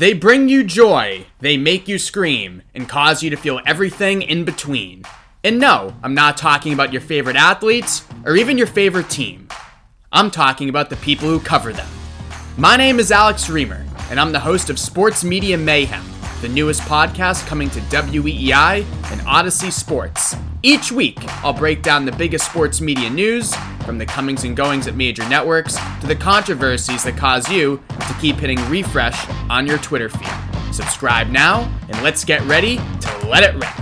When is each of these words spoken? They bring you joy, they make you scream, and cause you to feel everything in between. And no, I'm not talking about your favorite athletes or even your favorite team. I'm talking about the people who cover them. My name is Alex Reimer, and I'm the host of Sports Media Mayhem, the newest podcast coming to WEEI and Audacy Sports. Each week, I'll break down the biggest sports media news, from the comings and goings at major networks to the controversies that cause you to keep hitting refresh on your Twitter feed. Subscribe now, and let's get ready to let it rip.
They 0.00 0.14
bring 0.14 0.48
you 0.48 0.64
joy, 0.64 1.26
they 1.40 1.58
make 1.58 1.86
you 1.86 1.98
scream, 1.98 2.62
and 2.74 2.88
cause 2.88 3.22
you 3.22 3.28
to 3.28 3.36
feel 3.36 3.60
everything 3.66 4.22
in 4.22 4.46
between. 4.46 5.02
And 5.44 5.58
no, 5.58 5.94
I'm 6.02 6.14
not 6.14 6.38
talking 6.38 6.72
about 6.72 6.90
your 6.90 7.02
favorite 7.02 7.36
athletes 7.36 8.06
or 8.24 8.34
even 8.34 8.56
your 8.56 8.66
favorite 8.66 9.10
team. 9.10 9.48
I'm 10.10 10.30
talking 10.30 10.70
about 10.70 10.88
the 10.88 10.96
people 10.96 11.28
who 11.28 11.38
cover 11.38 11.70
them. 11.74 11.86
My 12.56 12.78
name 12.78 12.98
is 12.98 13.12
Alex 13.12 13.48
Reimer, 13.48 13.86
and 14.10 14.18
I'm 14.18 14.32
the 14.32 14.40
host 14.40 14.70
of 14.70 14.78
Sports 14.78 15.22
Media 15.22 15.58
Mayhem, 15.58 16.09
the 16.40 16.48
newest 16.48 16.80
podcast 16.82 17.46
coming 17.46 17.68
to 17.70 17.80
WEEI 17.80 18.84
and 19.10 19.20
Audacy 19.22 19.70
Sports. 19.70 20.34
Each 20.62 20.90
week, 20.90 21.18
I'll 21.44 21.52
break 21.52 21.82
down 21.82 22.04
the 22.04 22.12
biggest 22.12 22.46
sports 22.46 22.80
media 22.80 23.10
news, 23.10 23.54
from 23.84 23.98
the 23.98 24.06
comings 24.06 24.44
and 24.44 24.56
goings 24.56 24.86
at 24.86 24.94
major 24.94 25.26
networks 25.28 25.76
to 26.00 26.06
the 26.06 26.16
controversies 26.16 27.04
that 27.04 27.16
cause 27.16 27.50
you 27.50 27.82
to 27.88 28.16
keep 28.20 28.36
hitting 28.36 28.58
refresh 28.70 29.28
on 29.50 29.66
your 29.66 29.78
Twitter 29.78 30.08
feed. 30.08 30.74
Subscribe 30.74 31.28
now, 31.28 31.70
and 31.88 32.02
let's 32.02 32.24
get 32.24 32.42
ready 32.42 32.76
to 32.76 33.26
let 33.26 33.42
it 33.42 33.54
rip. 33.54 33.79